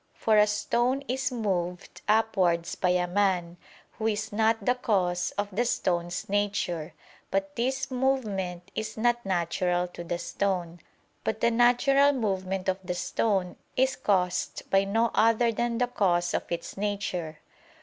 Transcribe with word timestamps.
For 0.15 0.35
a 0.37 0.47
stone 0.47 1.03
is 1.07 1.31
moved 1.31 2.01
upwards 2.07 2.73
by 2.73 2.89
a 2.89 3.05
man, 3.05 3.57
who 3.91 4.07
is 4.07 4.33
not 4.33 4.65
the 4.65 4.73
cause 4.73 5.29
of 5.37 5.55
the 5.55 5.63
stone's 5.63 6.27
nature, 6.27 6.95
but 7.29 7.55
this 7.55 7.91
movement 7.91 8.71
is 8.73 8.97
not 8.97 9.23
natural 9.23 9.87
to 9.89 10.03
the 10.03 10.17
stone; 10.17 10.79
but 11.23 11.39
the 11.39 11.51
natural 11.51 12.13
movement 12.13 12.67
of 12.67 12.79
the 12.83 12.95
stone 12.95 13.57
is 13.77 13.95
caused 13.95 14.67
by 14.71 14.85
no 14.85 15.11
other 15.13 15.51
than 15.51 15.77
the 15.77 15.85
cause 15.85 16.33
of 16.33 16.51
its 16.51 16.75
nature. 16.77 17.37